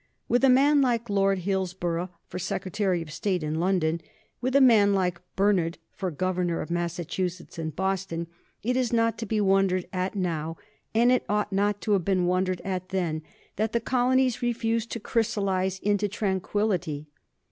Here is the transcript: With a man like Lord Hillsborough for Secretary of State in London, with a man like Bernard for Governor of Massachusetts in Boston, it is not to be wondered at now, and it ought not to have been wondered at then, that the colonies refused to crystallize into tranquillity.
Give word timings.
With 0.27 0.43
a 0.43 0.49
man 0.49 0.81
like 0.81 1.11
Lord 1.11 1.37
Hillsborough 1.45 2.09
for 2.25 2.39
Secretary 2.39 3.03
of 3.03 3.11
State 3.13 3.43
in 3.43 3.59
London, 3.59 4.01
with 4.41 4.55
a 4.55 4.59
man 4.59 4.95
like 4.95 5.21
Bernard 5.35 5.77
for 5.91 6.09
Governor 6.09 6.59
of 6.59 6.71
Massachusetts 6.71 7.59
in 7.59 7.69
Boston, 7.69 8.25
it 8.63 8.75
is 8.75 8.91
not 8.91 9.15
to 9.19 9.27
be 9.27 9.39
wondered 9.39 9.87
at 9.93 10.15
now, 10.15 10.57
and 10.95 11.11
it 11.11 11.23
ought 11.29 11.53
not 11.53 11.81
to 11.81 11.91
have 11.91 12.03
been 12.03 12.25
wondered 12.25 12.61
at 12.61 12.89
then, 12.89 13.21
that 13.57 13.73
the 13.73 13.79
colonies 13.79 14.41
refused 14.41 14.89
to 14.93 14.99
crystallize 14.99 15.77
into 15.77 16.07
tranquillity. 16.07 17.05